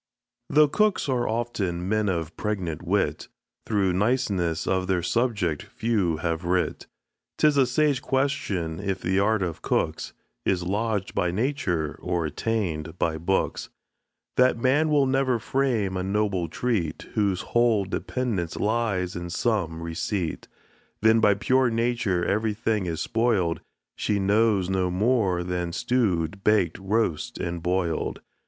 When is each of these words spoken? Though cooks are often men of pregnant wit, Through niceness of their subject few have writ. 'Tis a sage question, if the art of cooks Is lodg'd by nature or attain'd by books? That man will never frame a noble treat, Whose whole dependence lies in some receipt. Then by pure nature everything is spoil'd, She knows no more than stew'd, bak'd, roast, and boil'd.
Though 0.49 0.67
cooks 0.67 1.07
are 1.07 1.27
often 1.29 1.87
men 1.87 2.09
of 2.09 2.35
pregnant 2.35 2.81
wit, 2.81 3.27
Through 3.67 3.93
niceness 3.93 4.65
of 4.65 4.87
their 4.87 5.03
subject 5.03 5.61
few 5.61 6.17
have 6.17 6.43
writ. 6.43 6.87
'Tis 7.37 7.55
a 7.55 7.67
sage 7.67 8.01
question, 8.01 8.79
if 8.79 8.99
the 8.99 9.19
art 9.19 9.43
of 9.43 9.61
cooks 9.61 10.13
Is 10.43 10.63
lodg'd 10.63 11.13
by 11.13 11.29
nature 11.29 11.99
or 12.01 12.25
attain'd 12.25 12.97
by 12.97 13.19
books? 13.19 13.69
That 14.37 14.57
man 14.57 14.89
will 14.89 15.05
never 15.05 15.37
frame 15.37 15.95
a 15.95 16.01
noble 16.01 16.47
treat, 16.47 17.03
Whose 17.13 17.41
whole 17.41 17.85
dependence 17.85 18.55
lies 18.55 19.15
in 19.15 19.29
some 19.29 19.83
receipt. 19.83 20.47
Then 21.03 21.19
by 21.19 21.35
pure 21.35 21.69
nature 21.69 22.25
everything 22.25 22.87
is 22.87 23.01
spoil'd, 23.01 23.61
She 23.95 24.17
knows 24.17 24.67
no 24.67 24.89
more 24.89 25.43
than 25.43 25.71
stew'd, 25.71 26.43
bak'd, 26.43 26.79
roast, 26.79 27.37
and 27.37 27.61
boil'd. 27.61 28.21